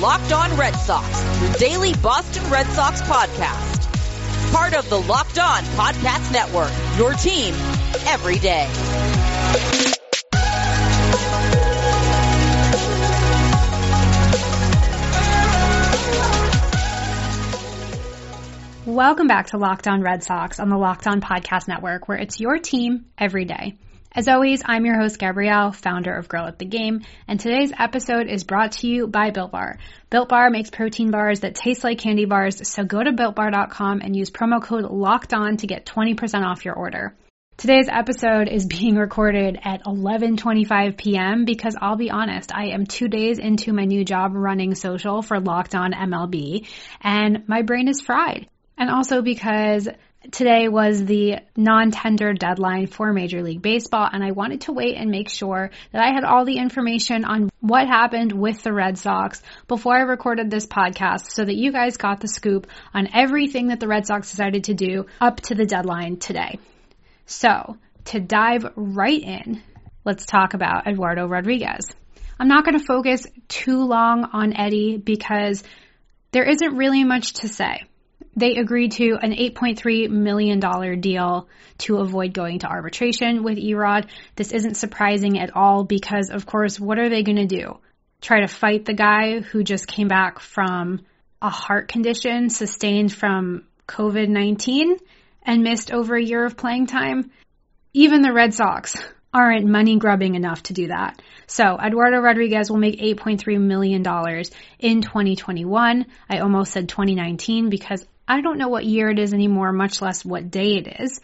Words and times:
Locked 0.00 0.32
On 0.32 0.56
Red 0.56 0.74
Sox, 0.76 1.42
your 1.42 1.52
daily 1.58 1.92
Boston 1.92 2.50
Red 2.50 2.64
Sox 2.68 3.02
podcast. 3.02 4.50
Part 4.50 4.72
of 4.72 4.88
the 4.88 4.98
Locked 4.98 5.38
On 5.38 5.62
Podcast 5.76 6.32
Network, 6.32 6.72
your 6.96 7.12
team 7.12 7.52
every 8.08 8.38
day. 8.38 8.66
Welcome 18.86 19.26
back 19.26 19.48
to 19.48 19.58
Locked 19.58 19.86
On 19.86 20.00
Red 20.00 20.24
Sox 20.24 20.58
on 20.58 20.70
the 20.70 20.78
Locked 20.78 21.06
On 21.06 21.20
Podcast 21.20 21.68
Network, 21.68 22.08
where 22.08 22.16
it's 22.16 22.40
your 22.40 22.58
team 22.58 23.04
every 23.18 23.44
day. 23.44 23.76
As 24.12 24.26
always, 24.26 24.60
I'm 24.64 24.84
your 24.84 25.00
host, 25.00 25.20
Gabrielle, 25.20 25.70
founder 25.70 26.12
of 26.12 26.28
Girl 26.28 26.46
at 26.46 26.58
the 26.58 26.64
Game, 26.64 27.02
and 27.28 27.38
today's 27.38 27.72
episode 27.78 28.26
is 28.26 28.42
brought 28.42 28.72
to 28.72 28.88
you 28.88 29.06
by 29.06 29.30
Built 29.30 29.52
Bar. 29.52 29.78
Built 30.10 30.28
Bar 30.28 30.50
makes 30.50 30.68
protein 30.68 31.12
bars 31.12 31.40
that 31.40 31.54
taste 31.54 31.84
like 31.84 31.98
candy 31.98 32.24
bars, 32.24 32.68
so 32.68 32.82
go 32.82 33.04
to 33.04 33.12
BuiltBar.com 33.12 34.00
and 34.00 34.16
use 34.16 34.32
promo 34.32 34.60
code 34.60 34.84
LOCKED 34.84 35.32
ON 35.32 35.56
to 35.58 35.68
get 35.68 35.86
20% 35.86 36.44
off 36.44 36.64
your 36.64 36.74
order. 36.74 37.14
Today's 37.56 37.88
episode 37.88 38.48
is 38.48 38.66
being 38.66 38.96
recorded 38.96 39.60
at 39.62 39.84
11:25 39.84 40.96
p.m. 40.96 41.44
because 41.44 41.76
I'll 41.80 41.94
be 41.94 42.10
honest, 42.10 42.52
I 42.52 42.70
am 42.70 42.86
2 42.86 43.06
days 43.06 43.38
into 43.38 43.72
my 43.72 43.84
new 43.84 44.04
job 44.04 44.32
running 44.34 44.74
social 44.74 45.22
for 45.22 45.38
Locked 45.38 45.76
On 45.76 45.92
MLB 45.92 46.66
and 47.00 47.46
my 47.46 47.62
brain 47.62 47.86
is 47.86 48.00
fried. 48.00 48.48
And 48.76 48.90
also 48.90 49.22
because 49.22 49.88
today 50.30 50.68
was 50.68 51.04
the 51.04 51.38
non-tender 51.56 52.34
deadline 52.34 52.86
for 52.86 53.12
Major 53.12 53.42
League 53.42 53.62
Baseball 53.62 54.08
and 54.10 54.22
I 54.22 54.32
wanted 54.32 54.62
to 54.62 54.72
wait 54.72 54.96
and 54.96 55.10
make 55.10 55.30
sure 55.30 55.70
that 55.92 56.02
I 56.02 56.12
had 56.12 56.24
all 56.24 56.44
the 56.44 56.58
information 56.58 57.24
on 57.24 57.50
what 57.60 57.86
happened 57.86 58.32
with 58.32 58.62
the 58.62 58.72
Red 58.72 58.98
Sox 58.98 59.42
before 59.66 59.96
I 59.96 60.02
recorded 60.02 60.50
this 60.50 60.66
podcast 60.66 61.30
so 61.30 61.44
that 61.44 61.56
you 61.56 61.72
guys 61.72 61.96
got 61.96 62.20
the 62.20 62.28
scoop 62.28 62.66
on 62.92 63.08
everything 63.14 63.68
that 63.68 63.80
the 63.80 63.88
Red 63.88 64.06
Sox 64.06 64.30
decided 64.30 64.64
to 64.64 64.74
do 64.74 65.06
up 65.20 65.40
to 65.42 65.54
the 65.54 65.66
deadline 65.66 66.18
today. 66.18 66.58
So, 67.26 67.76
to 68.06 68.20
dive 68.20 68.66
right 68.76 69.22
in, 69.22 69.62
let's 70.04 70.26
talk 70.26 70.54
about 70.54 70.86
Eduardo 70.86 71.26
Rodriguez. 71.26 71.86
I'm 72.38 72.48
not 72.48 72.64
going 72.64 72.78
to 72.78 72.84
focus 72.84 73.26
too 73.48 73.84
long 73.84 74.24
on 74.32 74.56
Eddie 74.56 74.96
because 74.96 75.62
there 76.32 76.44
isn't 76.44 76.76
really 76.76 77.04
much 77.04 77.34
to 77.34 77.48
say 77.48 77.84
they 78.36 78.56
agreed 78.56 78.92
to 78.92 79.16
an 79.20 79.32
$8.3 79.32 80.08
million 80.10 81.00
deal 81.00 81.48
to 81.78 81.98
avoid 81.98 82.32
going 82.32 82.60
to 82.60 82.68
arbitration 82.68 83.42
with 83.42 83.58
E-Rod. 83.58 84.06
This 84.36 84.52
isn't 84.52 84.76
surprising 84.76 85.38
at 85.38 85.56
all 85.56 85.84
because, 85.84 86.30
of 86.30 86.46
course, 86.46 86.78
what 86.78 86.98
are 86.98 87.08
they 87.08 87.22
going 87.22 87.36
to 87.36 87.46
do? 87.46 87.78
Try 88.20 88.40
to 88.40 88.48
fight 88.48 88.84
the 88.84 88.94
guy 88.94 89.40
who 89.40 89.64
just 89.64 89.86
came 89.86 90.08
back 90.08 90.38
from 90.38 91.00
a 91.42 91.50
heart 91.50 91.88
condition 91.88 92.50
sustained 92.50 93.12
from 93.12 93.64
COVID 93.88 94.28
19 94.28 94.96
and 95.42 95.62
missed 95.62 95.90
over 95.90 96.16
a 96.16 96.22
year 96.22 96.44
of 96.44 96.56
playing 96.56 96.86
time? 96.86 97.30
Even 97.92 98.22
the 98.22 98.32
Red 98.32 98.54
Sox 98.54 98.96
aren't 99.32 99.66
money 99.66 99.98
grubbing 99.98 100.34
enough 100.34 100.62
to 100.64 100.72
do 100.72 100.88
that. 100.88 101.20
So 101.46 101.78
Eduardo 101.78 102.18
Rodriguez 102.18 102.70
will 102.70 102.78
make 102.78 103.00
$8.3 103.00 103.60
million 103.60 104.02
in 104.78 105.02
2021. 105.02 106.06
I 106.28 106.38
almost 106.38 106.72
said 106.72 106.88
2019 106.88 107.70
because 107.70 108.04
I 108.30 108.42
don't 108.42 108.58
know 108.58 108.68
what 108.68 108.84
year 108.84 109.10
it 109.10 109.18
is 109.18 109.34
anymore, 109.34 109.72
much 109.72 110.00
less 110.00 110.24
what 110.24 110.52
day 110.52 110.76
it 110.76 111.00
is, 111.00 111.20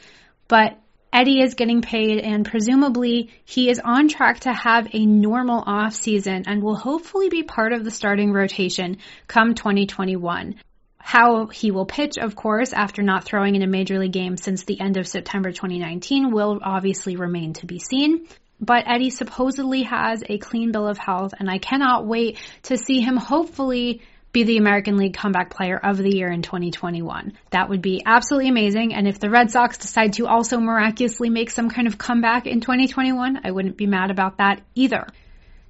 but 0.49 0.77
Eddie 1.13 1.41
is 1.41 1.55
getting 1.55 1.81
paid 1.81 2.19
and 2.19 2.45
presumably 2.45 3.31
he 3.45 3.71
is 3.71 3.79
on 3.79 4.09
track 4.09 4.41
to 4.41 4.53
have 4.53 4.89
a 4.93 5.07
normal 5.07 5.63
off 5.65 5.95
season 5.95 6.43
and 6.49 6.61
will 6.61 6.75
hopefully 6.75 7.29
be 7.29 7.45
part 7.45 7.73
of 7.73 7.85
the 7.85 7.93
starting 7.93 8.33
rotation 8.33 8.99
come 9.29 9.55
2021. 9.55 10.57
How 10.99 11.47
he 11.47 11.71
will 11.71 11.87
pitch, 11.87 12.19
of 12.19 12.35
course, 12.35 12.73
after 12.73 13.03
not 13.03 13.23
throwing 13.23 13.55
in 13.55 13.63
a 13.63 13.69
major 13.69 14.01
league 14.01 14.13
game 14.13 14.37
since 14.37 14.65
the 14.65 14.81
end 14.81 14.97
of 14.97 15.07
September 15.07 15.53
2019 15.53 16.33
will 16.33 16.59
obviously 16.61 17.15
remain 17.15 17.53
to 17.53 17.67
be 17.67 17.79
seen. 17.79 18.27
But 18.61 18.89
Eddie 18.89 19.11
supposedly 19.11 19.85
has 19.85 20.25
a 20.29 20.39
clean 20.39 20.73
bill 20.73 20.89
of 20.89 20.99
health 20.99 21.35
and 21.39 21.49
I 21.49 21.59
cannot 21.59 22.05
wait 22.05 22.39
to 22.65 22.77
see 22.77 23.01
him 23.01 23.17
hopefully 23.17 24.03
be 24.37 24.43
the 24.43 24.59
American 24.59 24.99
League 24.99 25.15
Comeback 25.15 25.49
Player 25.49 25.79
of 25.83 25.97
the 25.97 26.15
Year 26.15 26.31
in 26.31 26.43
2021. 26.43 27.33
That 27.53 27.71
would 27.71 27.81
be 27.81 28.03
absolutely 28.05 28.51
amazing. 28.51 28.93
And 28.93 29.09
if 29.09 29.19
the 29.19 29.31
Red 29.31 29.51
Sox 29.51 29.79
decide 29.79 30.13
to 30.15 30.27
also 30.27 30.59
miraculously 30.61 31.31
make 31.31 31.49
some 31.51 31.71
kind 31.71 31.89
of 31.89 31.97
comeback 31.97 32.47
in 32.47 32.61
2021, 32.61 33.41
I 33.45 33.51
wouldn't 33.51 33.79
be 33.79 33.87
mad 33.87 34.11
about 34.11 34.37
that 34.37 34.61
either. 34.75 35.07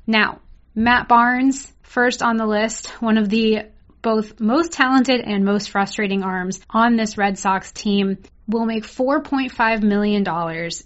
Now, 0.05 0.41
Matt 0.75 1.07
Barnes, 1.07 1.73
first 1.83 2.25
on 2.25 2.39
the 2.39 2.47
list, 2.47 2.89
one 3.01 3.19
of 3.19 3.29
the 3.29 3.67
both 4.03 4.41
most 4.41 4.73
talented 4.73 5.21
and 5.21 5.45
most 5.45 5.71
frustrating 5.71 6.25
arms 6.25 6.61
on 6.69 6.97
this 6.97 7.17
Red 7.17 7.39
Sox 7.39 7.71
team 7.71 8.19
will 8.49 8.65
make 8.65 8.85
$4.5 8.85 9.83
million 9.83 10.25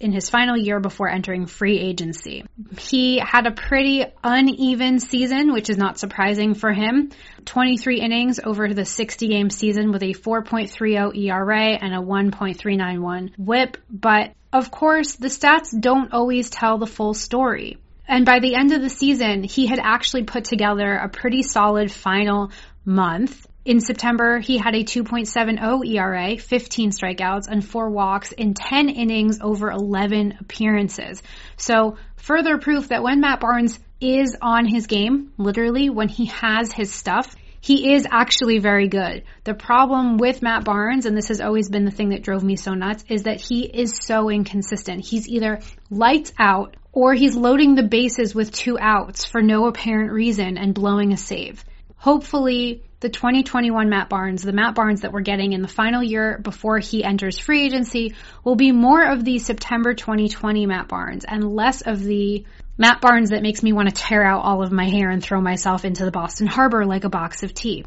in 0.00 0.12
his 0.12 0.30
final 0.30 0.56
year 0.56 0.80
before 0.80 1.08
entering 1.08 1.46
free 1.46 1.78
agency. 1.78 2.44
He 2.78 3.18
had 3.18 3.46
a 3.46 3.50
pretty 3.50 4.06
uneven 4.24 4.98
season, 4.98 5.52
which 5.52 5.68
is 5.68 5.76
not 5.76 5.98
surprising 5.98 6.54
for 6.54 6.72
him. 6.72 7.10
23 7.44 8.00
innings 8.00 8.40
over 8.42 8.72
the 8.72 8.84
60 8.84 9.28
game 9.28 9.50
season 9.50 9.92
with 9.92 10.02
a 10.02 10.14
4.30 10.14 11.16
ERA 11.16 11.78
and 11.80 11.94
a 11.94 11.98
1.391 11.98 13.32
whip, 13.38 13.76
but 13.90 14.32
of 14.52 14.70
course 14.70 15.16
the 15.16 15.28
stats 15.28 15.78
don't 15.78 16.12
always 16.12 16.50
tell 16.50 16.78
the 16.78 16.86
full 16.86 17.14
story. 17.14 17.78
And 18.08 18.26
by 18.26 18.40
the 18.40 18.56
end 18.56 18.72
of 18.72 18.82
the 18.82 18.90
season, 18.90 19.44
he 19.44 19.66
had 19.66 19.78
actually 19.78 20.24
put 20.24 20.44
together 20.44 20.94
a 20.96 21.08
pretty 21.08 21.44
solid 21.44 21.92
final 21.92 22.50
month. 22.84 23.46
In 23.62 23.80
September, 23.80 24.38
he 24.38 24.56
had 24.56 24.74
a 24.74 24.84
2.70 24.84 25.86
ERA, 25.94 26.38
15 26.38 26.92
strikeouts, 26.92 27.46
and 27.46 27.62
four 27.62 27.90
walks 27.90 28.32
in 28.32 28.54
10 28.54 28.88
innings 28.88 29.38
over 29.42 29.70
11 29.70 30.38
appearances. 30.40 31.22
So 31.58 31.98
further 32.16 32.56
proof 32.56 32.88
that 32.88 33.02
when 33.02 33.20
Matt 33.20 33.40
Barnes 33.40 33.78
is 34.00 34.34
on 34.40 34.64
his 34.64 34.86
game, 34.86 35.32
literally 35.36 35.90
when 35.90 36.08
he 36.08 36.26
has 36.26 36.72
his 36.72 36.90
stuff, 36.90 37.36
he 37.60 37.92
is 37.92 38.06
actually 38.10 38.60
very 38.60 38.88
good. 38.88 39.24
The 39.44 39.52
problem 39.52 40.16
with 40.16 40.40
Matt 40.40 40.64
Barnes, 40.64 41.04
and 41.04 41.14
this 41.14 41.28
has 41.28 41.42
always 41.42 41.68
been 41.68 41.84
the 41.84 41.90
thing 41.90 42.08
that 42.10 42.22
drove 42.22 42.42
me 42.42 42.56
so 42.56 42.72
nuts, 42.72 43.04
is 43.10 43.24
that 43.24 43.42
he 43.42 43.64
is 43.64 43.98
so 44.00 44.30
inconsistent. 44.30 45.04
He's 45.04 45.28
either 45.28 45.60
lights 45.90 46.32
out 46.38 46.78
or 46.92 47.12
he's 47.12 47.36
loading 47.36 47.74
the 47.74 47.82
bases 47.82 48.34
with 48.34 48.52
two 48.52 48.78
outs 48.80 49.26
for 49.26 49.42
no 49.42 49.66
apparent 49.66 50.12
reason 50.12 50.56
and 50.56 50.72
blowing 50.72 51.12
a 51.12 51.18
save 51.18 51.62
hopefully 52.00 52.82
the 53.00 53.10
2021 53.10 53.88
Matt 53.90 54.08
Barnes, 54.08 54.42
the 54.42 54.52
Matt 54.52 54.74
Barnes 54.74 55.02
that 55.02 55.12
we're 55.12 55.20
getting 55.20 55.52
in 55.52 55.62
the 55.62 55.68
final 55.68 56.02
year 56.02 56.38
before 56.38 56.78
he 56.78 57.04
enters 57.04 57.38
free 57.38 57.64
agency, 57.64 58.14
will 58.42 58.56
be 58.56 58.72
more 58.72 59.04
of 59.04 59.24
the 59.24 59.38
September 59.38 59.94
2020 59.94 60.66
Matt 60.66 60.88
Barnes 60.88 61.24
and 61.26 61.54
less 61.54 61.82
of 61.82 62.02
the 62.02 62.44
Matt 62.78 63.02
Barnes 63.02 63.30
that 63.30 63.42
makes 63.42 63.62
me 63.62 63.74
want 63.74 63.88
to 63.88 63.94
tear 63.94 64.24
out 64.24 64.42
all 64.42 64.62
of 64.62 64.72
my 64.72 64.88
hair 64.88 65.10
and 65.10 65.22
throw 65.22 65.40
myself 65.40 65.84
into 65.84 66.04
the 66.06 66.10
Boston 66.10 66.46
Harbor 66.46 66.86
like 66.86 67.04
a 67.04 67.10
box 67.10 67.42
of 67.42 67.52
tea. 67.52 67.84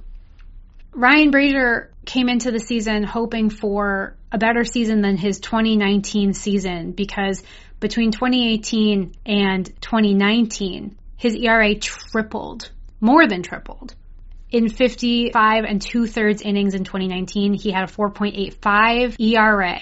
Ryan 0.94 1.32
Brasier 1.32 1.88
came 2.06 2.30
into 2.30 2.52
the 2.52 2.60
season 2.60 3.04
hoping 3.04 3.50
for 3.50 4.16
a 4.32 4.38
better 4.38 4.64
season 4.64 5.02
than 5.02 5.18
his 5.18 5.40
2019 5.40 6.34
season 6.34 6.92
because 6.92 7.42
between 7.80 8.12
2018 8.12 9.16
and 9.26 9.66
2019, 9.82 10.96
his 11.18 11.36
ERA 11.36 11.74
tripled, 11.74 12.70
more 13.02 13.28
than 13.28 13.42
tripled. 13.42 13.96
In 14.54 14.70
55 14.70 15.64
and 15.64 15.82
two 15.82 16.06
thirds 16.06 16.44
innings 16.44 16.76
in 16.76 16.84
2019, 16.84 17.56
he 17.56 17.72
had 17.72 17.90
a 17.90 17.92
4.85 17.92 19.20
ERA. 19.20 19.80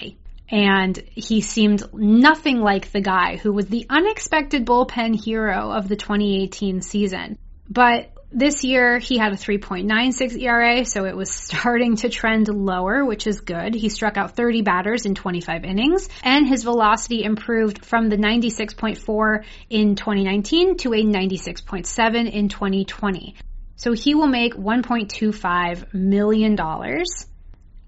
And 0.48 0.96
he 1.10 1.42
seemed 1.42 1.82
nothing 1.92 2.60
like 2.60 2.90
the 2.90 3.02
guy 3.02 3.36
who 3.36 3.52
was 3.52 3.66
the 3.66 3.84
unexpected 3.90 4.64
bullpen 4.64 5.14
hero 5.22 5.70
of 5.70 5.88
the 5.88 5.96
2018 5.96 6.80
season. 6.80 7.36
But 7.68 8.12
this 8.30 8.64
year 8.64 8.98
he 8.98 9.18
had 9.18 9.34
a 9.34 9.36
3.96 9.36 10.40
ERA, 10.40 10.86
so 10.86 11.04
it 11.04 11.14
was 11.14 11.30
starting 11.34 11.96
to 11.96 12.08
trend 12.08 12.48
lower, 12.48 13.04
which 13.04 13.26
is 13.26 13.42
good. 13.42 13.74
He 13.74 13.90
struck 13.90 14.16
out 14.16 14.36
30 14.36 14.62
batters 14.62 15.04
in 15.04 15.14
25 15.14 15.64
innings, 15.66 16.08
and 16.22 16.48
his 16.48 16.64
velocity 16.64 17.24
improved 17.24 17.84
from 17.84 18.08
the 18.08 18.16
96.4 18.16 19.44
in 19.68 19.96
2019 19.96 20.78
to 20.78 20.94
a 20.94 21.02
96.7 21.04 22.30
in 22.30 22.48
2020. 22.48 23.36
So 23.82 23.94
he 23.94 24.14
will 24.14 24.28
make 24.28 24.54
$1.25 24.54 25.92
million 25.92 26.56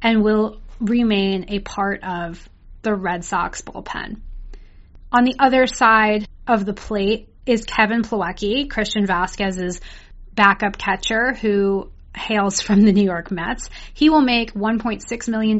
and 0.02 0.25
will 0.25 0.61
remain 0.81 1.44
a 1.50 1.61
part 1.61 2.02
of 2.02 2.49
the 2.82 2.93
Red 2.93 3.25
Sox 3.25 3.62
bullpen. 3.62 4.20
On 5.12 5.23
the 5.23 5.37
other 5.38 5.69
side 5.69 6.26
of 6.49 6.64
the 6.64 6.75
plate 6.75 7.29
is 7.46 7.64
Kevin 7.64 8.02
Plawecki, 8.02 8.69
Christian 8.69 9.06
Vazquez's 9.06 9.81
backup 10.35 10.76
catcher 10.76 11.32
who 11.32 11.93
hails 12.17 12.61
from 12.61 12.81
the 12.81 12.93
New 12.93 13.05
York 13.05 13.31
Mets. 13.31 13.70
He 13.93 14.11
will 14.11 14.20
make 14.20 14.52
$1.6 14.52 15.29
million 15.29 15.58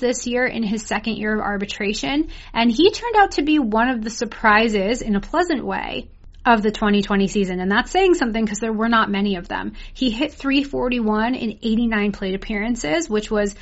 this 0.00 0.26
year 0.26 0.46
in 0.46 0.64
his 0.64 0.84
second 0.84 1.14
year 1.14 1.32
of 1.32 1.40
arbitration, 1.40 2.30
and 2.52 2.72
he 2.72 2.90
turned 2.90 3.14
out 3.14 3.32
to 3.32 3.42
be 3.42 3.60
one 3.60 3.88
of 3.88 4.02
the 4.02 4.10
surprises 4.10 5.00
in 5.00 5.14
a 5.14 5.20
pleasant 5.20 5.64
way 5.64 6.10
of 6.46 6.62
the 6.62 6.70
2020 6.70 7.26
season. 7.26 7.60
And 7.60 7.70
that's 7.70 7.90
saying 7.90 8.14
something 8.14 8.44
because 8.44 8.60
there 8.60 8.72
were 8.72 8.88
not 8.88 9.10
many 9.10 9.36
of 9.36 9.48
them. 9.48 9.72
He 9.92 10.10
hit 10.10 10.32
341 10.32 11.34
in 11.34 11.58
89 11.60 12.12
plate 12.12 12.34
appearances, 12.34 13.10
which 13.10 13.30
was 13.30 13.54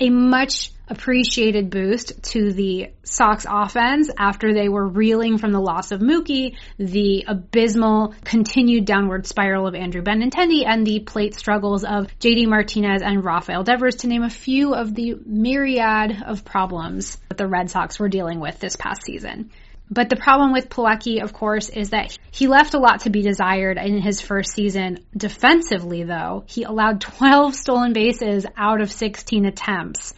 a 0.00 0.10
much 0.10 0.70
appreciated 0.86 1.70
boost 1.70 2.22
to 2.22 2.52
the 2.52 2.90
Sox 3.02 3.44
offense 3.48 4.10
after 4.16 4.54
they 4.54 4.68
were 4.68 4.86
reeling 4.86 5.38
from 5.38 5.52
the 5.52 5.60
loss 5.60 5.90
of 5.90 6.00
Mookie, 6.00 6.56
the 6.78 7.24
abysmal 7.26 8.14
continued 8.24 8.84
downward 8.84 9.26
spiral 9.26 9.66
of 9.66 9.74
Andrew 9.74 10.02
Benintendi, 10.02 10.64
and 10.64 10.86
the 10.86 11.00
plate 11.00 11.34
struggles 11.34 11.84
of 11.84 12.06
JD 12.20 12.46
Martinez 12.46 13.02
and 13.02 13.24
Rafael 13.24 13.64
Devers, 13.64 13.96
to 13.96 14.06
name 14.06 14.22
a 14.22 14.30
few 14.30 14.74
of 14.74 14.94
the 14.94 15.16
myriad 15.26 16.22
of 16.24 16.44
problems 16.44 17.18
that 17.28 17.36
the 17.36 17.48
Red 17.48 17.68
Sox 17.70 17.98
were 17.98 18.08
dealing 18.08 18.40
with 18.40 18.60
this 18.60 18.76
past 18.76 19.02
season. 19.02 19.50
But 19.90 20.10
the 20.10 20.16
problem 20.16 20.52
with 20.52 20.68
Plawecki, 20.68 21.22
of 21.22 21.32
course, 21.32 21.68
is 21.68 21.90
that 21.90 22.16
he 22.30 22.46
left 22.46 22.74
a 22.74 22.78
lot 22.78 23.00
to 23.00 23.10
be 23.10 23.22
desired 23.22 23.78
in 23.78 24.00
his 24.00 24.20
first 24.20 24.52
season. 24.52 24.98
Defensively, 25.16 26.04
though, 26.04 26.44
he 26.46 26.64
allowed 26.64 27.00
12 27.18 27.54
stolen 27.54 27.92
bases 27.92 28.46
out 28.56 28.80
of 28.80 28.92
16 28.92 29.46
attempts. 29.46 30.14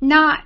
Not 0.00 0.40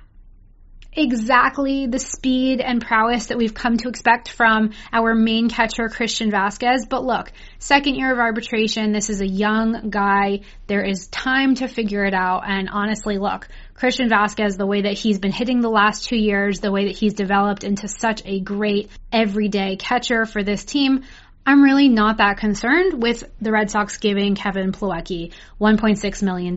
exactly 0.95 1.87
the 1.87 1.99
speed 1.99 2.61
and 2.61 2.81
prowess 2.81 3.27
that 3.27 3.37
we've 3.37 3.53
come 3.53 3.77
to 3.77 3.89
expect 3.89 4.29
from 4.29 4.71
our 4.91 5.13
main 5.15 5.49
catcher, 5.49 5.89
Christian 5.89 6.31
Vazquez. 6.31 6.87
But 6.87 7.03
look, 7.03 7.31
second 7.59 7.95
year 7.95 8.11
of 8.11 8.19
arbitration, 8.19 8.91
this 8.91 9.09
is 9.09 9.21
a 9.21 9.27
young 9.27 9.89
guy. 9.89 10.41
There 10.67 10.83
is 10.83 11.07
time 11.07 11.55
to 11.55 11.67
figure 11.67 12.05
it 12.05 12.13
out. 12.13 12.43
And 12.47 12.69
honestly, 12.69 13.17
look, 13.17 13.47
Christian 13.73 14.09
Vazquez, 14.09 14.57
the 14.57 14.67
way 14.67 14.83
that 14.83 14.93
he's 14.93 15.19
been 15.19 15.31
hitting 15.31 15.61
the 15.61 15.69
last 15.69 16.05
two 16.05 16.17
years, 16.17 16.59
the 16.59 16.71
way 16.71 16.85
that 16.85 16.97
he's 16.97 17.13
developed 17.13 17.63
into 17.63 17.87
such 17.87 18.21
a 18.25 18.39
great 18.39 18.89
everyday 19.11 19.75
catcher 19.75 20.25
for 20.25 20.43
this 20.43 20.63
team, 20.63 21.03
I'm 21.45 21.61
really 21.61 21.89
not 21.89 22.17
that 22.17 22.37
concerned 22.37 23.01
with 23.01 23.23
the 23.41 23.51
Red 23.51 23.69
Sox 23.69 23.97
giving 23.97 24.35
Kevin 24.35 24.71
Plawecki 24.71 25.33
$1.6 25.59 26.23
million 26.23 26.55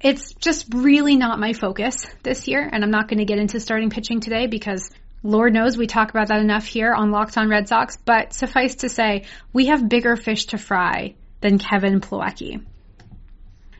it's 0.00 0.32
just 0.34 0.72
really 0.72 1.16
not 1.16 1.40
my 1.40 1.52
focus 1.52 2.06
this 2.22 2.46
year, 2.46 2.68
and 2.70 2.84
I'm 2.84 2.90
not 2.90 3.08
going 3.08 3.18
to 3.18 3.24
get 3.24 3.38
into 3.38 3.60
starting 3.60 3.90
pitching 3.90 4.20
today 4.20 4.46
because 4.46 4.90
Lord 5.22 5.52
knows 5.52 5.76
we 5.76 5.88
talk 5.88 6.10
about 6.10 6.28
that 6.28 6.40
enough 6.40 6.66
here 6.66 6.92
on 6.92 7.10
Locked 7.10 7.36
On 7.36 7.48
Red 7.48 7.68
Sox, 7.68 7.96
but 7.96 8.32
suffice 8.32 8.76
to 8.76 8.88
say, 8.88 9.24
we 9.52 9.66
have 9.66 9.88
bigger 9.88 10.14
fish 10.14 10.46
to 10.46 10.58
fry 10.58 11.14
than 11.40 11.58
Kevin 11.58 12.00
Plawecki. 12.00 12.64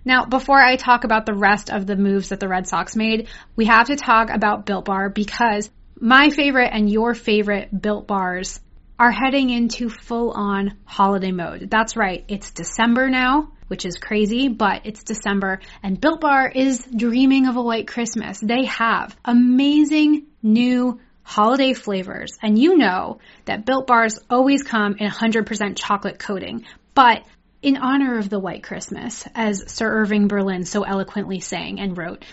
Now, 0.04 0.24
before 0.24 0.60
I 0.60 0.76
talk 0.76 1.04
about 1.04 1.26
the 1.26 1.34
rest 1.34 1.70
of 1.70 1.86
the 1.86 1.96
moves 1.96 2.30
that 2.30 2.40
the 2.40 2.48
Red 2.48 2.66
Sox 2.66 2.96
made, 2.96 3.28
we 3.54 3.66
have 3.66 3.86
to 3.88 3.96
talk 3.96 4.30
about 4.30 4.66
Built 4.66 4.86
Bar 4.86 5.10
because 5.10 5.70
my 6.00 6.30
favorite 6.30 6.70
and 6.72 6.90
your 6.90 7.14
favorite 7.14 7.68
Built 7.80 8.06
Bars 8.08 8.60
are 8.98 9.12
heading 9.12 9.50
into 9.50 9.88
full 9.88 10.32
on 10.32 10.76
holiday 10.84 11.30
mode. 11.30 11.68
That's 11.70 11.96
right, 11.96 12.24
it's 12.26 12.50
December 12.50 13.08
now 13.08 13.52
which 13.68 13.86
is 13.86 13.96
crazy, 13.96 14.48
but 14.48 14.82
it's 14.84 15.04
December 15.04 15.60
and 15.82 16.00
Built 16.00 16.20
Bar 16.20 16.50
is 16.54 16.84
dreaming 16.84 17.46
of 17.46 17.56
a 17.56 17.62
white 17.62 17.86
Christmas. 17.86 18.40
They 18.40 18.64
have 18.64 19.16
amazing 19.24 20.26
new 20.42 21.00
holiday 21.22 21.74
flavors. 21.74 22.38
And 22.42 22.58
you 22.58 22.76
know 22.76 23.18
that 23.44 23.66
Built 23.66 23.86
Bars 23.86 24.18
always 24.30 24.62
come 24.62 24.96
in 24.98 25.10
100% 25.10 25.76
chocolate 25.76 26.18
coating. 26.18 26.64
But 26.94 27.24
in 27.60 27.76
honor 27.76 28.18
of 28.18 28.30
the 28.30 28.38
white 28.38 28.62
Christmas, 28.62 29.26
as 29.34 29.70
Sir 29.70 29.90
Irving 30.00 30.28
Berlin 30.28 30.64
so 30.64 30.84
eloquently 30.84 31.40
sang 31.40 31.80
and 31.80 31.96
wrote, 31.96 32.24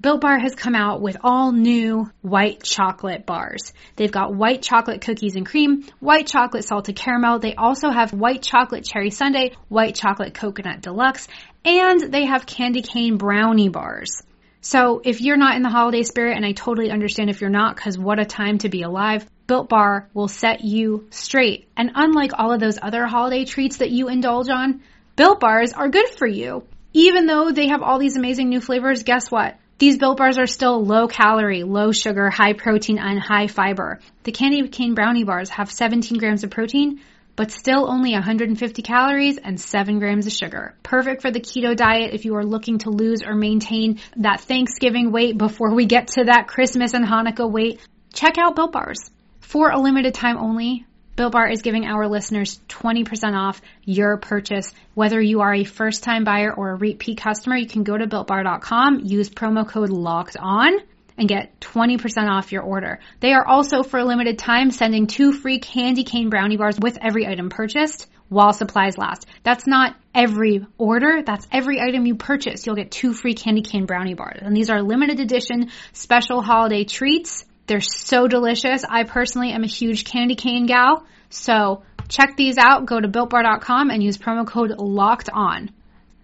Built 0.00 0.22
Bar 0.22 0.38
has 0.38 0.54
come 0.54 0.74
out 0.74 1.02
with 1.02 1.18
all 1.22 1.52
new 1.52 2.10
white 2.22 2.62
chocolate 2.62 3.26
bars. 3.26 3.74
They've 3.96 4.10
got 4.10 4.34
white 4.34 4.62
chocolate 4.62 5.02
cookies 5.02 5.36
and 5.36 5.44
cream, 5.44 5.84
white 5.98 6.26
chocolate 6.26 6.64
salted 6.64 6.96
caramel. 6.96 7.38
They 7.38 7.54
also 7.54 7.90
have 7.90 8.14
white 8.14 8.40
chocolate 8.40 8.84
cherry 8.84 9.10
sundae, 9.10 9.50
white 9.68 9.94
chocolate 9.94 10.32
coconut 10.32 10.80
deluxe, 10.80 11.28
and 11.66 12.00
they 12.00 12.24
have 12.24 12.46
candy 12.46 12.80
cane 12.80 13.18
brownie 13.18 13.68
bars. 13.68 14.22
So 14.62 15.02
if 15.04 15.20
you're 15.20 15.36
not 15.36 15.56
in 15.56 15.62
the 15.62 15.68
holiday 15.68 16.02
spirit, 16.02 16.34
and 16.34 16.46
I 16.46 16.52
totally 16.52 16.90
understand 16.90 17.28
if 17.28 17.42
you're 17.42 17.50
not, 17.50 17.76
cause 17.76 17.98
what 17.98 18.18
a 18.18 18.24
time 18.24 18.56
to 18.58 18.70
be 18.70 18.82
alive, 18.82 19.26
Built 19.46 19.68
Bar 19.68 20.08
will 20.14 20.28
set 20.28 20.64
you 20.64 21.08
straight. 21.10 21.68
And 21.76 21.90
unlike 21.94 22.30
all 22.38 22.52
of 22.52 22.60
those 22.60 22.78
other 22.80 23.04
holiday 23.04 23.44
treats 23.44 23.78
that 23.78 23.90
you 23.90 24.08
indulge 24.08 24.48
on, 24.48 24.80
Built 25.16 25.40
Bars 25.40 25.74
are 25.74 25.90
good 25.90 26.08
for 26.08 26.26
you. 26.26 26.64
Even 26.94 27.26
though 27.26 27.52
they 27.52 27.68
have 27.68 27.82
all 27.82 27.98
these 27.98 28.16
amazing 28.16 28.48
new 28.48 28.62
flavors, 28.62 29.02
guess 29.02 29.30
what? 29.30 29.58
These 29.80 29.96
Built 29.96 30.18
Bars 30.18 30.36
are 30.36 30.46
still 30.46 30.84
low 30.84 31.08
calorie, 31.08 31.62
low 31.62 31.90
sugar, 31.90 32.28
high 32.28 32.52
protein, 32.52 32.98
and 32.98 33.18
high 33.18 33.46
fiber. 33.46 33.98
The 34.24 34.30
candy 34.30 34.68
cane 34.68 34.94
brownie 34.94 35.24
bars 35.24 35.48
have 35.48 35.72
17 35.72 36.18
grams 36.18 36.44
of 36.44 36.50
protein, 36.50 37.00
but 37.34 37.50
still 37.50 37.90
only 37.90 38.12
150 38.12 38.82
calories 38.82 39.38
and 39.38 39.58
7 39.58 39.98
grams 39.98 40.26
of 40.26 40.34
sugar. 40.34 40.74
Perfect 40.82 41.22
for 41.22 41.30
the 41.30 41.40
keto 41.40 41.74
diet 41.74 42.12
if 42.12 42.26
you 42.26 42.36
are 42.36 42.44
looking 42.44 42.76
to 42.80 42.90
lose 42.90 43.22
or 43.22 43.34
maintain 43.34 44.00
that 44.16 44.42
Thanksgiving 44.42 45.12
weight 45.12 45.38
before 45.38 45.74
we 45.74 45.86
get 45.86 46.08
to 46.08 46.24
that 46.24 46.46
Christmas 46.46 46.92
and 46.92 47.06
Hanukkah 47.06 47.50
weight. 47.50 47.80
Check 48.12 48.36
out 48.36 48.56
Built 48.56 48.72
Bars. 48.72 49.10
For 49.40 49.70
a 49.70 49.80
limited 49.80 50.12
time 50.12 50.36
only, 50.36 50.84
Built 51.20 51.32
Bar 51.34 51.50
is 51.50 51.60
giving 51.60 51.84
our 51.84 52.08
listeners 52.08 52.58
20% 52.70 53.36
off 53.36 53.60
your 53.84 54.16
purchase. 54.16 54.72
Whether 54.94 55.20
you 55.20 55.42
are 55.42 55.52
a 55.52 55.64
first 55.64 56.02
time 56.02 56.24
buyer 56.24 56.50
or 56.50 56.70
a 56.70 56.76
repeat 56.76 57.18
customer, 57.20 57.58
you 57.58 57.66
can 57.66 57.82
go 57.82 57.94
to 57.94 58.06
builtbar.com, 58.06 59.00
use 59.04 59.28
promo 59.28 59.68
code 59.68 59.90
locked 59.90 60.38
on 60.40 60.78
and 61.18 61.28
get 61.28 61.60
20% 61.60 62.30
off 62.30 62.52
your 62.52 62.62
order. 62.62 63.00
They 63.20 63.34
are 63.34 63.46
also 63.46 63.82
for 63.82 64.00
a 64.00 64.04
limited 64.06 64.38
time 64.38 64.70
sending 64.70 65.08
two 65.08 65.34
free 65.34 65.58
candy 65.58 66.04
cane 66.04 66.30
brownie 66.30 66.56
bars 66.56 66.78
with 66.80 66.96
every 67.02 67.26
item 67.26 67.50
purchased 67.50 68.06
while 68.30 68.54
supplies 68.54 68.96
last. 68.96 69.26
That's 69.42 69.66
not 69.66 69.96
every 70.14 70.66
order. 70.78 71.22
That's 71.22 71.46
every 71.52 71.82
item 71.82 72.06
you 72.06 72.14
purchase. 72.14 72.64
You'll 72.64 72.76
get 72.76 72.90
two 72.90 73.12
free 73.12 73.34
candy 73.34 73.60
cane 73.60 73.84
brownie 73.84 74.14
bars. 74.14 74.40
And 74.40 74.56
these 74.56 74.70
are 74.70 74.80
limited 74.80 75.20
edition 75.20 75.70
special 75.92 76.40
holiday 76.40 76.84
treats 76.84 77.44
they're 77.70 77.80
so 77.80 78.26
delicious. 78.26 78.82
I 78.82 79.04
personally 79.04 79.52
am 79.52 79.62
a 79.62 79.68
huge 79.68 80.04
candy 80.04 80.34
cane 80.34 80.66
gal. 80.66 81.06
So 81.28 81.84
check 82.08 82.36
these 82.36 82.58
out. 82.58 82.84
Go 82.84 83.00
to 83.00 83.06
builtbar.com 83.06 83.90
and 83.90 84.02
use 84.02 84.18
promo 84.18 84.44
code 84.44 84.72
locked 84.76 85.30
on. 85.32 85.70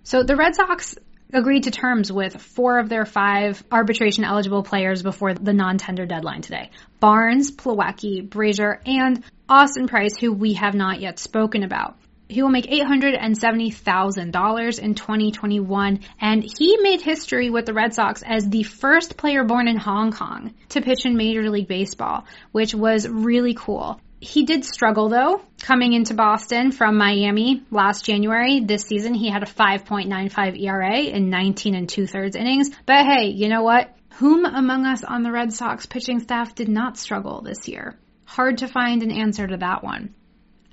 So 0.02 0.24
the 0.24 0.34
Red 0.34 0.56
Sox 0.56 0.96
agreed 1.32 1.62
to 1.62 1.70
terms 1.70 2.10
with 2.10 2.42
four 2.42 2.80
of 2.80 2.88
their 2.88 3.04
five 3.04 3.62
arbitration 3.70 4.24
eligible 4.24 4.64
players 4.64 5.04
before 5.04 5.34
the 5.34 5.52
non-tender 5.52 6.04
deadline 6.04 6.42
today. 6.42 6.72
Barnes, 6.98 7.52
Plawecki, 7.52 8.28
Brasier, 8.28 8.80
and 8.84 9.22
Austin 9.48 9.86
Brice, 9.86 10.16
who 10.18 10.32
we 10.32 10.54
have 10.54 10.74
not 10.74 11.00
yet 11.00 11.20
spoken 11.20 11.62
about. 11.62 11.96
He 12.28 12.42
will 12.42 12.50
make 12.50 12.66
$870,000 12.66 14.78
in 14.80 14.94
2021, 14.94 16.00
and 16.20 16.44
he 16.58 16.76
made 16.78 17.00
history 17.00 17.50
with 17.50 17.66
the 17.66 17.72
Red 17.72 17.94
Sox 17.94 18.24
as 18.26 18.48
the 18.48 18.64
first 18.64 19.16
player 19.16 19.44
born 19.44 19.68
in 19.68 19.76
Hong 19.76 20.10
Kong 20.10 20.52
to 20.70 20.80
pitch 20.80 21.06
in 21.06 21.16
Major 21.16 21.48
League 21.48 21.68
Baseball, 21.68 22.24
which 22.50 22.74
was 22.74 23.08
really 23.08 23.54
cool. 23.54 24.00
He 24.18 24.44
did 24.44 24.64
struggle 24.64 25.08
though, 25.08 25.42
coming 25.60 25.92
into 25.92 26.14
Boston 26.14 26.72
from 26.72 26.96
Miami 26.96 27.62
last 27.70 28.04
January. 28.04 28.60
This 28.60 28.82
season, 28.82 29.14
he 29.14 29.30
had 29.30 29.44
a 29.44 29.46
5.95 29.46 30.60
ERA 30.60 30.98
in 30.98 31.30
19 31.30 31.74
and 31.74 31.88
two 31.88 32.06
thirds 32.06 32.34
innings. 32.34 32.70
But 32.86 33.06
hey, 33.06 33.28
you 33.28 33.48
know 33.48 33.62
what? 33.62 33.94
Whom 34.14 34.46
among 34.46 34.86
us 34.86 35.04
on 35.04 35.22
the 35.22 35.30
Red 35.30 35.52
Sox 35.52 35.86
pitching 35.86 36.20
staff 36.20 36.54
did 36.54 36.68
not 36.68 36.96
struggle 36.96 37.42
this 37.42 37.68
year? 37.68 37.98
Hard 38.24 38.58
to 38.58 38.68
find 38.68 39.02
an 39.02 39.12
answer 39.12 39.46
to 39.46 39.58
that 39.58 39.84
one. 39.84 40.14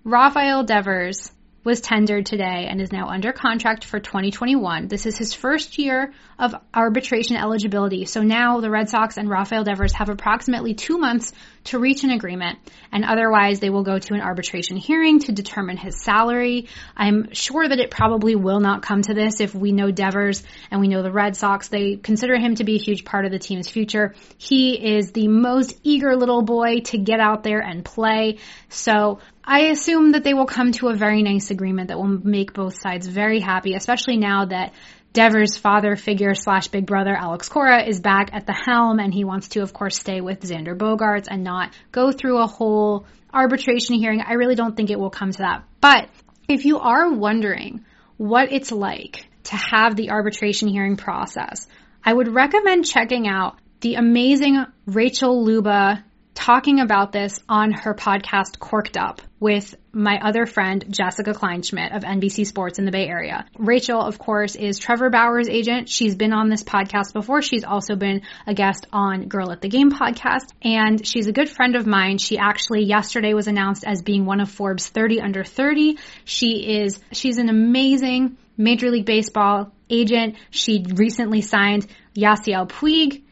Rafael 0.02 0.64
Devers 0.64 1.30
was 1.64 1.81
tendered 1.81 2.26
today 2.26 2.66
and 2.69 2.81
is 2.81 2.90
now 2.90 3.09
under 3.09 3.33
contract 3.33 3.85
for 3.85 4.00
2021. 4.00 4.88
This 4.88 5.07
is 5.07 5.16
his 5.16 5.33
first 5.33 5.78
year 5.78 6.12
of 6.38 6.54
arbitration 6.75 7.37
eligibility. 7.37 8.04
So 8.04 8.23
now 8.23 8.61
the 8.61 8.71
Red 8.71 8.88
Sox 8.88 9.16
and 9.16 9.28
Rafael 9.31 9.62
Devers 9.62 9.92
have 9.92 10.09
approximately 10.09 10.75
two 10.75 10.99
months 10.99 11.33
to 11.64 11.78
reach 11.78 12.02
an 12.02 12.11
agreement 12.11 12.59
and 12.90 13.04
otherwise 13.04 13.61
they 13.61 13.71
will 13.71 13.85
go 13.85 13.99
to 13.99 14.14
an 14.14 14.21
arbitration 14.21 14.76
hearing 14.76 15.21
to 15.21 15.33
determine 15.33 15.76
his 15.76 16.00
salary. 16.02 16.69
I'm 16.97 17.33
sure 17.33 17.69
that 17.69 17.78
it 17.78 17.90
probably 17.90 18.35
will 18.35 18.61
not 18.61 18.83
come 18.83 19.02
to 19.02 19.14
this 19.14 19.40
if 19.40 19.54
we 19.54 19.71
know 19.71 19.92
Devers 19.92 20.42
and 20.71 20.81
we 20.81 20.88
know 20.88 21.02
the 21.02 21.12
Red 21.12 21.37
Sox. 21.37 21.69
They 21.69 21.97
consider 21.97 22.37
him 22.37 22.57
to 22.57 22.64
be 22.64 22.75
a 22.75 22.83
huge 22.83 23.04
part 23.04 23.25
of 23.25 23.31
the 23.31 23.38
team's 23.38 23.69
future. 23.69 24.14
He 24.37 24.97
is 24.97 25.12
the 25.12 25.28
most 25.28 25.78
eager 25.85 26.16
little 26.16 26.42
boy 26.42 26.81
to 26.87 26.99
get 26.99 27.21
out 27.21 27.45
there 27.45 27.61
and 27.61 27.85
play. 27.85 28.38
So 28.69 29.21
I 29.44 29.66
assume 29.70 30.12
that 30.12 30.25
they 30.25 30.34
will 30.34 30.46
come 30.46 30.72
to 30.72 30.88
a 30.88 30.94
very 30.94 31.22
nice 31.22 31.50
agreement 31.50 31.88
that 31.88 31.99
will 31.99 32.20
make 32.22 32.52
both 32.52 32.80
sides 32.80 33.06
very 33.06 33.40
happy, 33.40 33.75
especially 33.75 34.16
now 34.16 34.46
that 34.46 34.72
Devers' 35.12 35.58
father 35.58 35.96
figure 35.96 36.34
slash 36.34 36.68
big 36.68 36.87
brother 36.87 37.14
Alex 37.14 37.49
Cora 37.49 37.84
is 37.84 38.00
back 38.00 38.30
at 38.32 38.46
the 38.46 38.54
helm 38.54 38.99
and 38.99 39.12
he 39.12 39.25
wants 39.25 39.49
to, 39.49 39.61
of 39.61 39.72
course, 39.72 39.99
stay 39.99 40.20
with 40.20 40.40
Xander 40.40 40.76
Bogaerts 40.76 41.26
and 41.28 41.44
not 41.44 41.75
go 41.90 42.12
through 42.12 42.38
a 42.38 42.46
whole 42.46 43.04
arbitration 43.32 43.96
hearing. 43.96 44.22
I 44.22 44.34
really 44.34 44.54
don't 44.54 44.76
think 44.76 44.90
it 44.90 44.99
will 44.99 45.11
come 45.11 45.32
to 45.32 45.38
that. 45.38 45.64
But 45.80 46.08
if 46.49 46.64
you 46.64 46.78
are 46.78 47.12
wondering 47.12 47.84
what 48.16 48.52
it's 48.52 48.72
like 48.72 49.26
to 49.44 49.56
have 49.56 49.96
the 49.96 50.11
arbitration 50.11 50.68
hearing 50.68 50.96
process, 50.96 51.66
I 52.04 52.12
would 52.12 52.32
recommend 52.32 52.87
checking 52.87 53.28
out 53.28 53.58
the 53.80 53.96
amazing 53.96 54.64
Rachel 54.87 55.44
Luba 55.44 56.04
talking 56.34 56.80
about 56.80 57.12
this 57.12 57.38
on 57.48 57.72
her 57.72 57.94
podcast 57.94 58.58
Corked 58.58 58.96
Up 58.96 59.20
with 59.38 59.74
my 59.92 60.18
other 60.22 60.46
friend 60.46 60.84
Jessica 60.88 61.32
Kleinschmidt 61.32 61.94
of 61.94 62.04
NBC 62.04 62.46
Sports 62.46 62.78
in 62.78 62.84
the 62.84 62.90
Bay 62.90 63.06
Area. 63.06 63.44
Rachel, 63.58 64.00
of 64.00 64.18
course, 64.18 64.54
is 64.54 64.78
Trevor 64.78 65.10
Bauer's 65.10 65.48
agent. 65.48 65.88
She's 65.88 66.14
been 66.14 66.32
on 66.32 66.48
this 66.48 66.62
podcast 66.62 67.12
before. 67.12 67.42
She's 67.42 67.64
also 67.64 67.96
been 67.96 68.22
a 68.46 68.54
guest 68.54 68.86
on 68.92 69.28
Girl 69.28 69.50
at 69.50 69.60
the 69.60 69.68
Game 69.68 69.90
podcast 69.90 70.52
and 70.62 71.04
she's 71.06 71.26
a 71.26 71.32
good 71.32 71.48
friend 71.48 71.76
of 71.76 71.86
mine. 71.86 72.18
She 72.18 72.38
actually 72.38 72.84
yesterday 72.84 73.34
was 73.34 73.48
announced 73.48 73.84
as 73.84 74.02
being 74.02 74.24
one 74.24 74.40
of 74.40 74.50
Forbes 74.50 74.88
30 74.88 75.20
under 75.20 75.44
30. 75.44 75.98
She 76.24 76.80
is 76.80 77.00
she's 77.12 77.38
an 77.38 77.48
amazing 77.48 78.38
Major 78.56 78.90
League 78.90 79.06
Baseball 79.06 79.72
agent. 79.90 80.36
She 80.50 80.84
recently 80.94 81.40
signed 81.40 81.86
Yasiel 82.14 82.68
Puig 82.68 83.22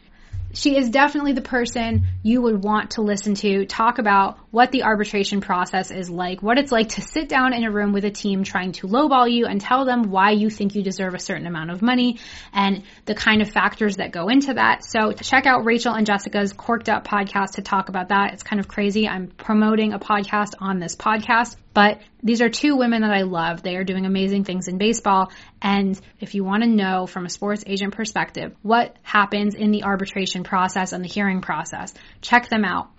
she 0.52 0.76
is 0.76 0.90
definitely 0.90 1.32
the 1.32 1.40
person 1.40 2.06
you 2.22 2.42
would 2.42 2.62
want 2.62 2.92
to 2.92 3.02
listen 3.02 3.34
to 3.36 3.66
talk 3.66 3.98
about 3.98 4.38
what 4.50 4.72
the 4.72 4.82
arbitration 4.82 5.40
process 5.40 5.90
is 5.90 6.10
like, 6.10 6.42
what 6.42 6.58
it's 6.58 6.72
like 6.72 6.90
to 6.90 7.00
sit 7.00 7.28
down 7.28 7.52
in 7.52 7.64
a 7.64 7.70
room 7.70 7.92
with 7.92 8.04
a 8.04 8.10
team 8.10 8.42
trying 8.42 8.72
to 8.72 8.88
lowball 8.88 9.30
you 9.30 9.46
and 9.46 9.60
tell 9.60 9.84
them 9.84 10.10
why 10.10 10.32
you 10.32 10.50
think 10.50 10.74
you 10.74 10.82
deserve 10.82 11.14
a 11.14 11.18
certain 11.18 11.46
amount 11.46 11.70
of 11.70 11.82
money 11.82 12.18
and 12.52 12.82
the 13.04 13.14
kind 13.14 13.42
of 13.42 13.50
factors 13.50 13.96
that 13.96 14.10
go 14.10 14.28
into 14.28 14.54
that. 14.54 14.84
So 14.84 15.12
check 15.12 15.46
out 15.46 15.64
Rachel 15.64 15.94
and 15.94 16.06
Jessica's 16.06 16.52
Corked 16.52 16.88
Up 16.88 17.06
podcast 17.06 17.52
to 17.52 17.62
talk 17.62 17.88
about 17.88 18.08
that. 18.08 18.32
It's 18.32 18.42
kind 18.42 18.58
of 18.58 18.66
crazy. 18.66 19.06
I'm 19.06 19.28
promoting 19.28 19.92
a 19.92 19.98
podcast 19.98 20.54
on 20.58 20.80
this 20.80 20.96
podcast. 20.96 21.56
But 21.72 22.00
these 22.20 22.42
are 22.42 22.48
two 22.48 22.76
women 22.76 23.02
that 23.02 23.12
I 23.12 23.22
love. 23.22 23.62
They 23.62 23.76
are 23.76 23.84
doing 23.84 24.04
amazing 24.04 24.42
things 24.42 24.66
in 24.66 24.76
baseball. 24.76 25.30
And 25.62 25.98
if 26.18 26.34
you 26.34 26.42
want 26.42 26.64
to 26.64 26.68
know 26.68 27.06
from 27.06 27.24
a 27.24 27.30
sports 27.30 27.62
agent 27.66 27.94
perspective 27.94 28.56
what 28.62 28.96
happens 29.02 29.54
in 29.54 29.70
the 29.70 29.84
arbitration 29.84 30.42
process 30.42 30.92
and 30.92 31.04
the 31.04 31.08
hearing 31.08 31.40
process, 31.40 31.94
check 32.20 32.48
them 32.48 32.64
out. 32.64 32.90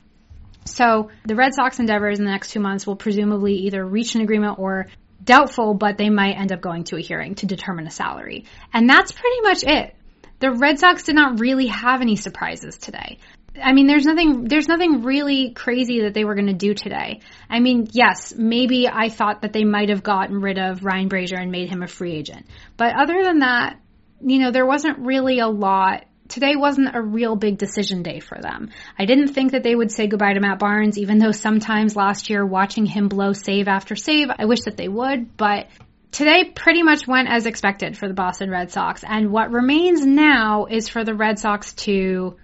So 0.66 1.10
the 1.26 1.36
Red 1.36 1.54
Sox 1.54 1.80
and 1.80 1.88
Devers 1.88 2.20
in 2.20 2.26
the 2.26 2.32
next 2.32 2.52
two 2.52 2.60
months 2.60 2.86
will 2.86 2.96
presumably 2.96 3.54
either 3.66 3.86
reach 3.86 4.16
an 4.16 4.22
agreement 4.22 4.60
or 4.60 4.88
doubtful, 5.24 5.74
but 5.74 5.98
they 5.98 6.10
might 6.10 6.34
end 6.34 6.52
up 6.52 6.62
going 6.62 6.84
to 6.86 6.98
a 6.98 7.02
hearing 7.02 7.36
to 7.36 7.46
determine 7.46 7.88
a 7.88 7.92
salary. 7.92 8.46
And 8.74 8.90
that's 8.90 9.12
pretty 9.12 9.42
much 9.42 9.64
it. 9.64 9.96
The 10.40 10.52
Red 10.52 10.80
Sox 10.80 11.04
did 11.04 11.16
not 11.16 11.40
really 11.40 11.68
have 11.68 12.02
any 12.02 12.16
surprises 12.16 12.78
today. 12.78 13.20
I 13.62 13.74
mean, 13.74 13.86
there's 13.86 14.06
nothing, 14.06 14.46
there's 14.46 14.68
nothing 14.68 15.04
really 15.04 15.52
crazy 15.52 16.02
that 16.02 16.14
they 16.14 16.24
were 16.24 16.36
going 16.36 16.48
to 16.48 16.54
do 16.54 16.74
today. 16.74 17.20
I 17.50 17.60
mean, 17.60 17.90
yes, 17.92 18.34
maybe 18.36 18.88
I 18.88 19.10
thought 19.10 19.42
that 19.42 19.52
they 19.54 19.66
might 19.66 19.90
have 19.90 20.04
gotten 20.04 20.42
rid 20.42 20.58
of 20.58 20.86
Ryan 20.86 21.10
Brasier 21.10 21.40
and 21.40 21.52
made 21.52 21.70
him 21.70 21.84
a 21.84 21.88
free 21.88 22.14
agent. 22.14 22.46
But 22.78 22.96
other 22.96 23.24
than 23.24 23.40
that, 23.40 23.78
you 24.22 24.40
know, 24.40 24.52
there 24.52 24.66
wasn't 24.66 25.00
really 25.00 25.40
a 25.40 25.48
lot. 25.48 26.06
Today 26.32 26.56
wasn't 26.56 26.96
a 26.96 27.02
real 27.02 27.36
big 27.36 27.58
decision 27.58 28.04
day 28.04 28.20
for 28.20 28.40
them. 28.42 28.72
I 28.98 29.06
didn't 29.06 29.34
think 29.34 29.52
that 29.52 29.64
they 29.64 29.76
would 29.76 29.92
say 29.92 30.08
goodbye 30.08 30.34
to 30.34 30.40
Matt 30.40 30.60
Barnes, 30.60 30.98
even 30.98 31.20
though 31.20 31.34
sometimes 31.34 31.96
last 31.96 32.30
year 32.30 32.46
watching 32.46 32.86
him 32.86 33.08
blow 33.08 33.34
save 33.34 33.68
after 33.68 33.96
save, 33.96 34.30
I 34.36 34.46
wish 34.46 34.62
that 34.62 34.78
they 34.78 34.88
would, 34.88 35.38
but 35.38 35.68
Today 36.12 36.52
pretty 36.54 36.84
much 36.84 37.08
went 37.08 37.30
as 37.30 37.46
expected 37.46 37.98
for 37.98 38.10
the 38.10 38.14
Boston 38.14 38.50
Red 38.50 38.70
Sox, 38.70 39.02
and 39.08 39.32
what 39.32 39.52
remains 39.52 40.06
now 40.06 40.66
is 40.66 40.90
for 40.90 41.06
the 41.06 41.16
Red 41.16 41.40
Sox 41.40 41.72
to 41.86 42.36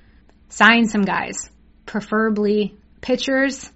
sign 0.47 0.87
some 0.87 1.01
guys, 1.01 1.49
preferably 1.85 2.77
pitchers, 3.01 3.69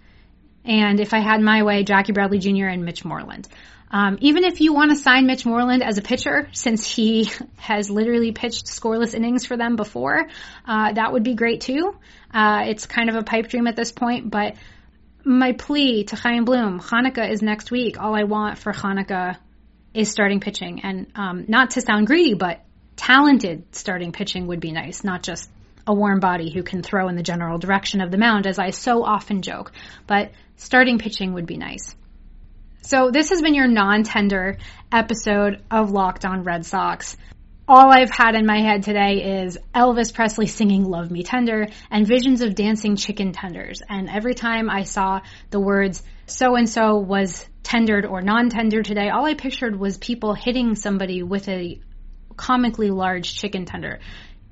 and 0.63 1.01
if 1.01 1.13
I 1.13 1.19
had 1.19 1.41
my 1.41 1.63
way, 1.63 1.83
Jackie 1.83 2.13
Bradley 2.13 2.39
Jr. 2.39 2.67
and 2.67 2.85
Mitch 2.85 3.03
Moreland. 3.03 3.49
Um, 3.91 4.17
even 4.21 4.45
if 4.45 4.61
you 4.61 4.73
want 4.73 4.91
to 4.91 4.95
sign 4.95 5.27
Mitch 5.27 5.45
Moreland 5.45 5.83
as 5.83 5.97
a 5.97 6.01
pitcher, 6.01 6.47
since 6.53 6.87
he 6.89 7.29
has 7.57 7.89
literally 7.89 8.31
pitched 8.31 8.65
scoreless 8.65 9.13
innings 9.13 9.45
for 9.45 9.57
them 9.57 9.75
before, 9.75 10.27
uh, 10.65 10.93
that 10.93 11.11
would 11.11 11.23
be 11.23 11.35
great 11.35 11.61
too. 11.61 11.95
Uh, 12.33 12.63
it's 12.67 12.85
kind 12.85 13.09
of 13.09 13.15
a 13.15 13.23
pipe 13.23 13.49
dream 13.49 13.67
at 13.67 13.75
this 13.75 13.91
point, 13.91 14.31
but 14.31 14.55
my 15.23 15.51
plea 15.51 16.05
to 16.05 16.15
Chaim 16.15 16.45
Bloom, 16.45 16.79
Hanukkah 16.79 17.29
is 17.29 17.41
next 17.41 17.69
week. 17.69 18.01
All 18.01 18.15
I 18.15 18.23
want 18.23 18.57
for 18.57 18.71
Hanukkah 18.71 19.37
is 19.93 20.09
starting 20.09 20.39
pitching, 20.39 20.81
and 20.83 21.07
um, 21.15 21.45
not 21.47 21.71
to 21.71 21.81
sound 21.81 22.07
greedy, 22.07 22.33
but 22.33 22.63
talented 22.95 23.75
starting 23.75 24.13
pitching 24.13 24.47
would 24.47 24.61
be 24.61 24.71
nice, 24.71 25.03
not 25.03 25.21
just 25.21 25.49
a 25.85 25.93
warm 25.93 26.19
body 26.19 26.51
who 26.51 26.63
can 26.63 26.81
throw 26.81 27.07
in 27.09 27.15
the 27.15 27.23
general 27.23 27.57
direction 27.57 28.01
of 28.01 28.11
the 28.11 28.17
mound, 28.17 28.47
as 28.47 28.57
I 28.57 28.69
so 28.69 29.03
often 29.03 29.41
joke. 29.41 29.73
But 30.07 30.31
starting 30.55 30.97
pitching 30.97 31.33
would 31.33 31.45
be 31.45 31.57
nice. 31.57 31.95
So 32.83 33.11
this 33.11 33.29
has 33.29 33.43
been 33.43 33.53
your 33.53 33.67
non-tender 33.67 34.57
episode 34.91 35.61
of 35.69 35.91
Locked 35.91 36.25
On 36.25 36.43
Red 36.43 36.65
Sox. 36.65 37.15
All 37.67 37.91
I've 37.91 38.09
had 38.09 38.33
in 38.33 38.47
my 38.47 38.59
head 38.59 38.81
today 38.81 39.43
is 39.43 39.57
Elvis 39.73 40.11
Presley 40.11 40.47
singing 40.47 40.83
Love 40.83 41.11
Me 41.11 41.21
Tender 41.21 41.67
and 41.91 42.07
visions 42.07 42.41
of 42.41 42.55
dancing 42.55 42.95
chicken 42.95 43.33
tenders. 43.33 43.83
And 43.87 44.09
every 44.09 44.33
time 44.33 44.67
I 44.67 44.83
saw 44.83 45.21
the 45.51 45.59
words 45.59 46.01
so 46.25 46.55
and 46.55 46.67
so 46.67 46.97
was 46.97 47.47
tendered 47.61 48.03
or 48.03 48.23
non-tendered 48.23 48.85
today, 48.85 49.09
all 49.09 49.25
I 49.25 49.35
pictured 49.35 49.79
was 49.79 49.99
people 49.99 50.33
hitting 50.33 50.73
somebody 50.73 51.21
with 51.21 51.47
a 51.49 51.79
comically 52.35 52.89
large 52.89 53.35
chicken 53.35 53.65
tender. 53.65 53.99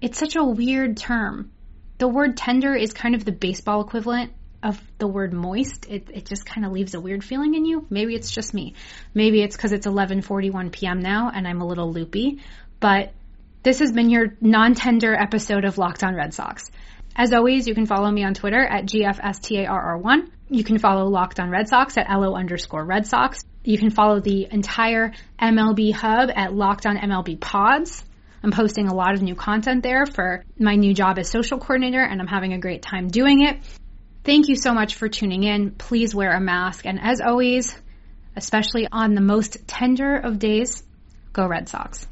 It's 0.02 0.20
such 0.20 0.36
a 0.36 0.46
weird 0.46 0.98
term. 0.98 1.52
The 1.98 2.08
word 2.08 2.38
tender 2.38 2.76
is 2.76 2.94
kind 2.94 3.16
of 3.16 3.26
the 3.26 3.32
baseball 3.32 3.82
equivalent 3.82 4.34
of 4.62 4.80
the 4.98 5.08
word 5.08 5.34
moist. 5.34 5.86
It, 5.88 6.10
it 6.14 6.26
just 6.26 6.46
kind 6.46 6.66
of 6.66 6.72
leaves 6.72 6.94
a 6.94 7.00
weird 7.00 7.24
feeling 7.24 7.56
in 7.56 7.66
you. 7.66 7.86
Maybe 7.90 8.16
it's 8.16 8.32
just 8.32 8.54
me. 8.54 8.76
Maybe 9.14 9.42
it's 9.42 9.56
because 9.56 9.72
it's 9.72 9.88
11:41 9.88 10.72
p.m. 10.72 11.00
now 11.00 11.32
and 11.34 11.48
I'm 11.48 11.62
a 11.62 11.68
little 11.68 11.92
loopy. 11.92 12.40
But 12.80 13.14
this 13.64 13.80
has 13.80 13.92
been 13.92 14.10
your 14.10 14.38
non-tender 14.40 15.14
episode 15.14 15.66
of 15.66 15.78
Locked 15.78 16.04
On 16.04 16.16
Red 16.16 16.34
Sox. 16.34 16.72
As 17.16 17.34
always, 17.34 17.68
you 17.68 17.76
can 17.76 17.86
follow 17.86 18.10
me 18.10 18.24
on 18.24 18.34
Twitter 18.34 18.64
at 18.64 18.86
GFSTARR1. 18.86 20.30
You 20.50 20.64
can 20.64 20.78
follow 20.78 21.06
Locked 21.06 21.40
On 21.40 21.50
Red 21.50 21.68
Sox 21.68 21.98
at 21.98 22.08
LO 22.10 22.36
underscore 22.36 22.86
Red 22.86 23.06
Sox. 23.06 23.44
You 23.64 23.78
can 23.78 23.90
follow 23.90 24.22
the 24.22 24.48
entire 24.50 25.12
MLB 25.42 25.94
hub 25.94 26.30
at 26.34 26.54
Locked 26.54 26.86
On 26.86 26.96
MLB 26.96 27.40
Pods. 27.40 28.06
I'm 28.42 28.52
posting 28.52 28.88
a 28.88 28.94
lot 28.94 29.14
of 29.14 29.22
new 29.22 29.36
content 29.36 29.84
there 29.84 30.06
for 30.06 30.46
my 30.58 30.76
new 30.76 30.94
job 30.94 31.20
as 31.20 31.30
social 31.30 31.58
coordinator, 31.58 32.02
and 32.02 32.22
I'm 32.22 32.28
having 32.28 32.54
a 32.54 32.60
great 32.60 32.82
time 32.82 33.10
doing 33.10 33.42
it. 33.42 33.58
Thank 34.24 34.50
you 34.50 34.56
so 34.56 34.74
much 34.74 34.96
for 34.96 35.08
tuning 35.10 35.44
in. 35.44 35.72
Please 35.72 36.14
wear 36.14 36.32
a 36.32 36.42
mask. 36.42 36.86
And 36.86 37.00
as 37.02 37.22
always, 37.22 37.76
especially 38.36 38.88
on 38.92 39.16
the 39.16 39.22
most 39.22 39.68
tender 39.68 40.16
of 40.16 40.40
days, 40.40 40.84
go 41.34 41.48
Red 41.48 41.70
Sox. 41.70 42.08